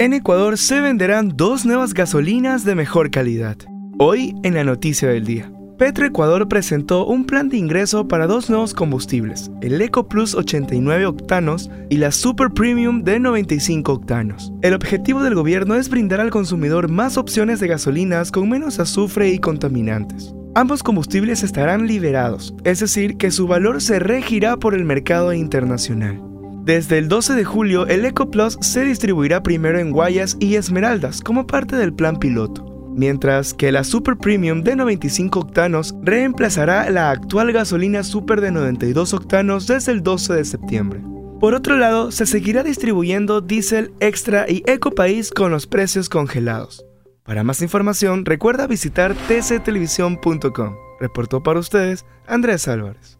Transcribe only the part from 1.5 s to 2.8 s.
nuevas gasolinas de